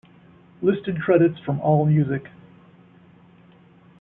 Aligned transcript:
Listed 0.63 0.99
credits 0.99 1.37
from 1.41 1.59
AllMusic. 1.59 2.25